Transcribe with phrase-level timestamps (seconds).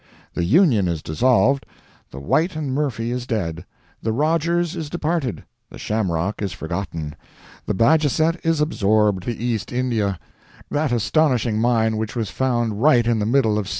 [0.33, 1.63] The "Union" is dissolved;
[2.09, 3.65] the "White and Murphy" is dead;
[4.01, 7.15] the "Rogers" is departed; the "Shamrock" is forgotten'
[7.67, 13.27] the "Bajazet" is absorbed' the "East India"—that astonishing mine which was found right in the
[13.27, 13.69] middle of C.